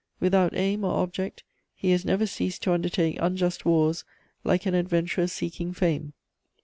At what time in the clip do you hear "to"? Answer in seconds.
2.63-2.73